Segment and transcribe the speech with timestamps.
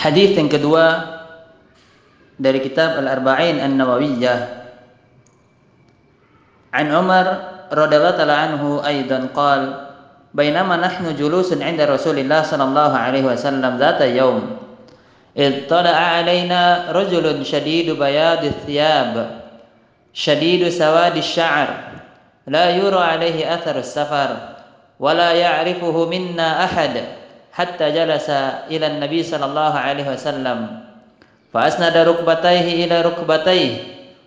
[0.00, 1.04] Hadis yang kedua
[2.40, 4.40] dari kitab Al-Arba'in An-Nawawiyah.
[6.72, 7.26] An Umar
[7.68, 9.28] radhiyallahu ta'ala anhu aidan
[10.30, 14.56] نحن جلوس عند رسول الله صلى الله عليه وسلم ذات يوم
[15.36, 19.14] إذ طلع علينا رجل شديد بياض الثياب
[20.14, 21.68] شديد سواد الشعر
[22.46, 24.30] لا يرى عليه أثر السفر
[25.02, 26.94] ولا يعرفه منا أحد
[27.52, 28.30] حتى جلس
[28.70, 30.80] إلى النبي صلى الله عليه وسلم.
[31.54, 33.70] فأسند ركبتيه إلى ركبتيه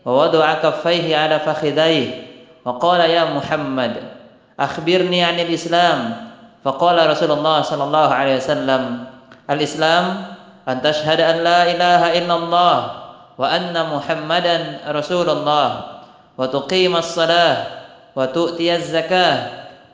[0.05, 2.07] ووضع كفيه على فخذيه
[2.65, 3.93] وقال يا محمد
[4.59, 5.99] أخبرني عن الإسلام.
[6.63, 9.05] فقال رسول الله صلى الله عليه وسلم
[9.49, 10.03] الإسلام
[10.67, 12.91] أن تشهد أن لا إله إلا الله
[13.37, 15.81] وأن محمدا رسول الله
[16.37, 17.57] وتقيم الصلاة
[18.15, 19.37] وتؤتي الزكاة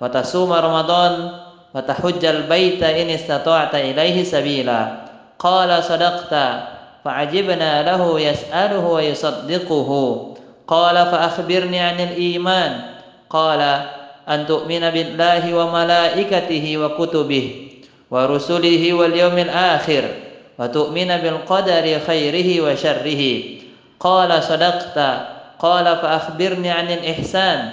[0.02, 1.39] وتصوم رمضان
[1.76, 4.92] وتحج البيت إن استطعت إليه سبيلا.
[5.40, 6.60] قال صدقت.
[7.06, 9.90] فعجبنا له يسأله ويصدقه.
[10.68, 12.82] قال فأخبرني عن الإيمان.
[13.30, 13.82] قال
[14.30, 17.70] أن تؤمن بالله وملائكته وكتبه
[18.12, 20.04] ورسله واليوم الآخر
[20.60, 23.44] وتؤمن بالقدر خيره وشره.
[24.00, 25.00] قال صدقت.
[25.60, 27.70] قال فأخبرني عن الإحسان.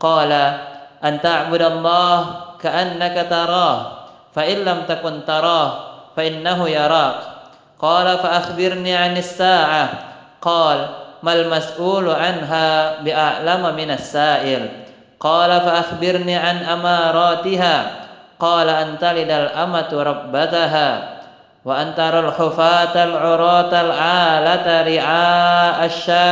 [0.00, 0.32] قال
[1.04, 3.74] أن تعبد الله ka'annaka tarah
[4.30, 7.40] fa in lam takun tarah fa innahu yarak
[7.80, 9.88] qala fa akhbirni 'anis sa'ah.
[10.40, 14.68] Qala mal mas'ulu anha bi'a'lama minas sa'il.
[15.16, 17.76] Qala fa akhbirni 'an amaratiha.
[18.36, 21.20] Qala antalidal amatu rabbataha.
[21.60, 26.28] Wa antarul hufatal uratal alata ri'a asya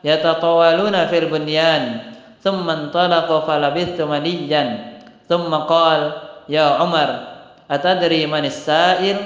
[0.00, 2.12] yatatawaluna fil bunyan.
[2.40, 4.95] Thumma intalaqa falabithtu maliyan
[5.26, 6.00] ثم qal,
[6.46, 9.16] "Ya Umar, atadri من السائل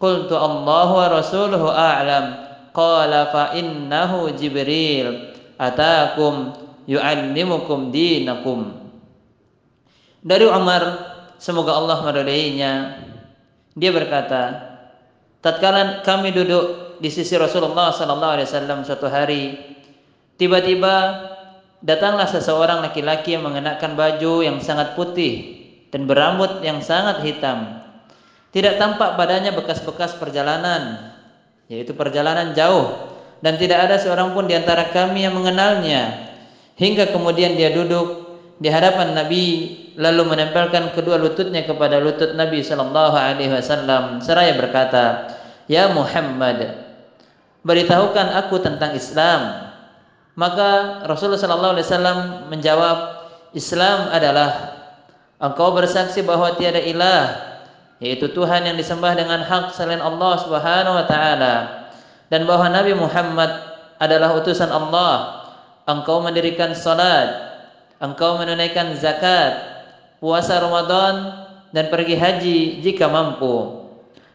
[0.00, 2.24] قلت Qultu ورسوله wa rasuluhu a'lam.
[2.70, 5.34] Qala fa innahu Jibril.
[10.20, 10.82] Dari Umar,
[11.36, 12.72] semoga Allah meridainya.
[13.76, 14.42] Dia berkata,
[15.44, 18.48] tatkala kami duduk di sisi Rasulullah sallallahu alaihi
[19.12, 19.42] hari,
[20.40, 21.28] tiba-tiba
[21.80, 25.60] datanglah seseorang laki-laki yang mengenakan baju yang sangat putih
[25.90, 27.80] dan berambut yang sangat hitam.
[28.50, 31.14] Tidak tampak badannya bekas-bekas perjalanan,
[31.70, 36.34] yaitu perjalanan jauh dan tidak ada seorang pun di antara kami yang mengenalnya
[36.76, 38.26] hingga kemudian dia duduk
[38.60, 39.44] di hadapan Nabi
[39.96, 45.32] lalu menempelkan kedua lututnya kepada lutut Nabi sallallahu alaihi wasallam seraya berkata,
[45.70, 46.76] "Ya Muhammad,
[47.64, 49.69] beritahukan aku tentang Islam."
[50.40, 51.36] Maka Rasulullah
[51.76, 52.96] wasallam menjawab,
[53.52, 54.80] "Islam adalah
[55.36, 57.52] engkau bersaksi bahwa tiada ilah
[58.00, 61.54] yaitu Tuhan yang disembah dengan hak selain Allah Subhanahu wa taala
[62.32, 63.52] dan bahwa Nabi Muhammad
[64.00, 65.44] adalah utusan Allah
[65.84, 67.60] engkau mendirikan salat,
[68.00, 69.60] engkau menunaikan zakat,
[70.24, 71.44] puasa Ramadan
[71.76, 73.84] dan pergi haji jika mampu.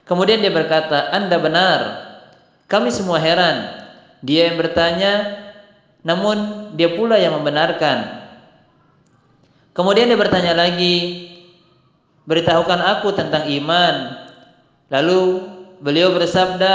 [0.05, 1.79] Kemudian dia berkata, "Anda benar."
[2.69, 3.73] Kami semua heran.
[4.21, 5.44] Dia yang bertanya,
[6.05, 8.29] namun dia pula yang membenarkan.
[9.73, 11.27] Kemudian dia bertanya lagi,
[12.29, 14.23] "Beritahukan aku tentang iman."
[14.93, 15.41] Lalu
[15.81, 16.73] beliau bersabda,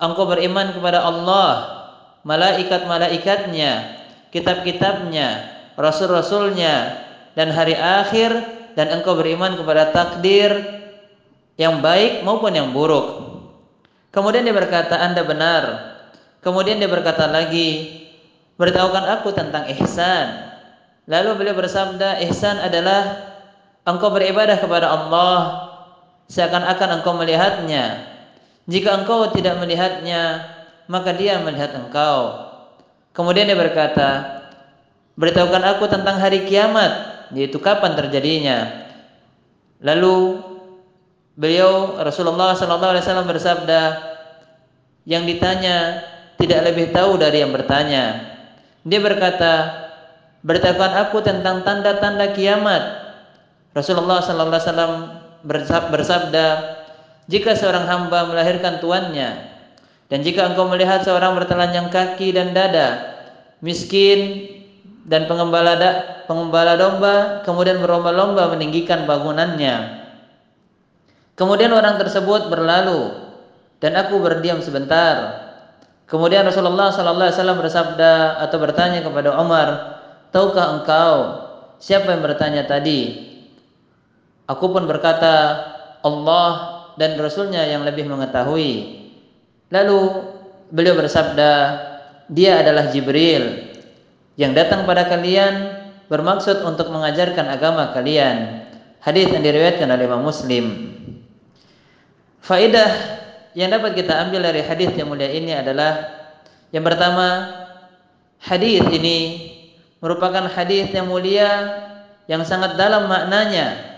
[0.00, 1.78] "Engkau beriman kepada Allah,
[2.24, 3.72] malaikat-malaikatnya,
[4.32, 5.28] kitab-kitabnya,
[5.76, 7.04] rasul-rasulnya,
[7.38, 8.34] dan hari akhir,
[8.74, 10.54] dan engkau beriman kepada takdir
[11.58, 13.26] yang baik maupun yang buruk.
[14.14, 15.64] Kemudian dia berkata, Anda benar.
[16.38, 17.97] Kemudian dia berkata lagi,
[18.58, 20.50] beritahukan aku tentang ihsan.
[21.08, 23.32] Lalu beliau bersabda, ihsan adalah
[23.88, 25.38] engkau beribadah kepada Allah
[26.28, 28.04] seakan-akan engkau melihatnya.
[28.68, 30.44] Jika engkau tidak melihatnya,
[30.84, 32.44] maka dia melihat engkau.
[33.16, 34.44] Kemudian dia berkata,
[35.16, 38.84] beritahukan aku tentang hari kiamat, yaitu kapan terjadinya.
[39.80, 40.44] Lalu
[41.32, 43.82] beliau Rasulullah SAW bersabda,
[45.08, 46.04] yang ditanya
[46.36, 48.36] tidak lebih tahu dari yang bertanya.
[48.88, 49.52] Dia berkata,
[50.40, 52.82] beritahukan aku tentang tanda-tanda kiamat.
[53.76, 55.44] Rasulullah SAW
[55.92, 56.46] bersabda,
[57.28, 59.44] jika seorang hamba melahirkan tuannya,
[60.08, 63.12] dan jika engkau melihat seorang bertelanjang kaki dan dada,
[63.60, 64.48] miskin
[65.04, 65.90] dan pengembala da,
[66.24, 70.00] pengembala domba kemudian berlomba-lomba meninggikan bangunannya.
[71.36, 73.14] Kemudian orang tersebut berlalu
[73.84, 75.47] dan aku berdiam sebentar.
[76.08, 78.12] Kemudian Rasulullah sallallahu alaihi wasallam bersabda
[78.48, 79.68] atau bertanya kepada Umar,
[80.32, 81.16] "Tahukah engkau
[81.76, 83.28] siapa yang bertanya tadi?"
[84.48, 85.60] Aku pun berkata,
[86.00, 88.98] "Allah dan Rasulnya yang lebih mengetahui.
[89.70, 90.00] Lalu
[90.74, 91.52] beliau bersabda,
[92.28, 93.70] dia adalah Jibril
[94.34, 95.78] yang datang pada kalian
[96.10, 98.66] bermaksud untuk mengajarkan agama kalian.
[98.98, 100.90] Hadis yang diriwayatkan oleh Imam Muslim.
[102.42, 102.90] Faidah
[103.56, 106.18] yang dapat kita ambil dari hadis yang mulia ini adalah
[106.68, 107.48] yang pertama,
[108.44, 109.48] hadis ini
[110.04, 111.48] merupakan hadis yang mulia
[112.28, 113.88] yang sangat dalam maknanya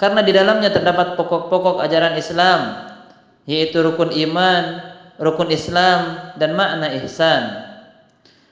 [0.00, 2.88] karena di dalamnya terdapat pokok-pokok ajaran Islam
[3.44, 4.80] yaitu rukun iman,
[5.20, 7.68] rukun Islam dan makna ihsan.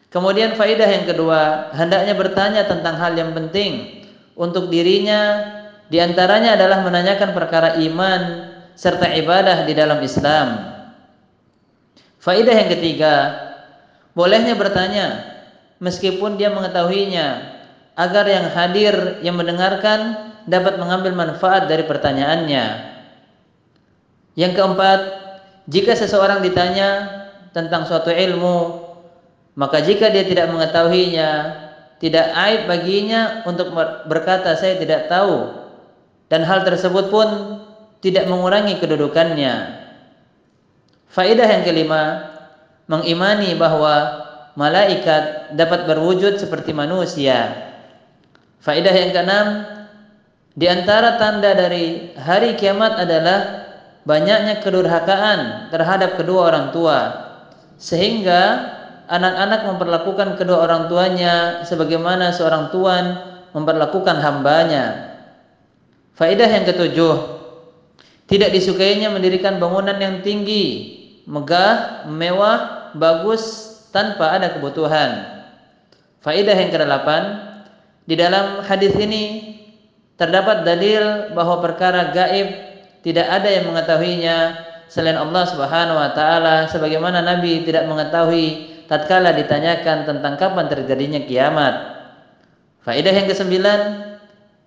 [0.09, 4.05] Kemudian faidah yang kedua, hendaknya bertanya tentang hal yang penting
[4.37, 5.45] untuk dirinya
[5.89, 8.48] di antaranya adalah menanyakan perkara iman
[8.79, 10.79] serta ibadah di dalam Islam.
[12.23, 13.15] Faidah yang ketiga,
[14.15, 15.07] bolehnya bertanya
[15.83, 17.59] meskipun dia mengetahuinya
[17.99, 18.95] agar yang hadir
[19.27, 22.95] yang mendengarkan dapat mengambil manfaat dari pertanyaannya.
[24.39, 25.01] Yang keempat,
[25.67, 27.11] jika seseorang ditanya
[27.51, 28.87] tentang suatu ilmu
[29.59, 31.31] maka jika dia tidak mengetahuinya,
[31.99, 33.75] tidak aib baginya untuk
[34.07, 35.51] berkata saya tidak tahu
[36.31, 37.59] dan hal tersebut pun
[37.99, 39.55] tidak mengurangi kedudukannya.
[41.09, 42.03] Faedah yang kelima,
[42.87, 44.25] mengimani bahwa
[44.55, 47.69] malaikat dapat berwujud seperti manusia.
[48.63, 49.47] Faedah yang keenam,
[50.59, 53.71] di antara tanda dari hari kiamat adalah
[54.03, 56.99] banyaknya kedurhakaan terhadap kedua orang tua
[57.79, 58.75] sehingga
[59.07, 63.05] anak-anak memperlakukan kedua orang tuanya sebagaimana seorang tuan
[63.55, 65.15] memperlakukan hambanya.
[66.19, 67.38] Faedah yang ketujuh,
[68.29, 70.95] tidak disukainya mendirikan bangunan yang tinggi,
[71.25, 75.41] megah, mewah, bagus tanpa ada kebutuhan.
[76.21, 77.23] Faedah yang kedelapan,
[78.05, 79.57] di dalam hadis ini
[80.21, 82.49] terdapat dalil bahwa perkara gaib
[83.01, 84.37] tidak ada yang mengetahuinya
[84.93, 91.75] selain Allah Subhanahu wa taala sebagaimana Nabi tidak mengetahui tatkala ditanyakan tentang kapan terjadinya kiamat.
[92.85, 93.81] Faedah yang kesembilan,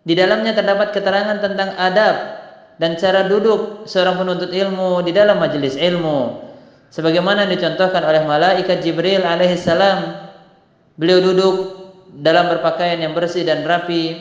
[0.01, 2.40] di dalamnya terdapat keterangan tentang adab
[2.81, 6.49] dan cara duduk seorang penuntut ilmu di dalam majelis ilmu.
[6.89, 10.17] Sebagaimana dicontohkan oleh malaikat Jibril alaihissalam,
[10.97, 11.55] beliau duduk
[12.25, 14.17] dalam berpakaian yang bersih dan rapi,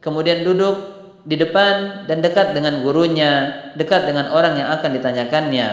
[0.00, 0.80] kemudian duduk
[1.28, 5.68] di depan dan dekat dengan gurunya, dekat dengan orang yang akan ditanyakannya.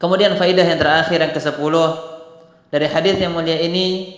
[0.00, 1.74] Kemudian faidah yang terakhir yang ke-10
[2.72, 4.16] dari hadis yang mulia ini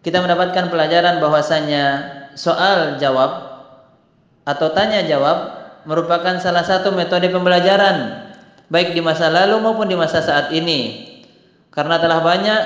[0.00, 1.84] kita mendapatkan pelajaran bahwasanya
[2.32, 3.49] soal jawab
[4.50, 8.26] atau tanya jawab merupakan salah satu metode pembelajaran
[8.66, 11.06] baik di masa lalu maupun di masa saat ini.
[11.70, 12.62] Karena telah banyak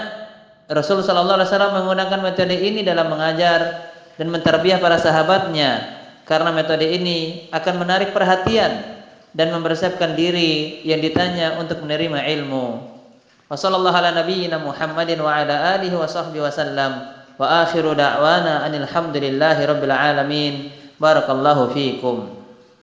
[0.72, 6.88] Rasul sallallahu alaihi wasallam menggunakan metode ini dalam mengajar dan menterbiah para sahabatnya karena metode
[6.88, 8.80] ini akan menarik perhatian
[9.36, 12.80] dan mempersiapkan diri yang ditanya untuk menerima ilmu.
[13.52, 14.56] Wassallallahu ala nabiyyina
[15.20, 15.76] wa ala
[17.92, 20.54] da'wana anil hamdulillahi rabbil alamin.
[21.00, 22.33] بارك الله فيكم.